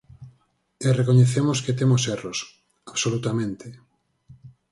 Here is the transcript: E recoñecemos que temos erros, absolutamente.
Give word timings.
E 0.87 0.87
recoñecemos 0.99 1.57
que 1.65 1.77
temos 1.79 2.01
erros, 2.15 2.37
absolutamente. 2.91 3.67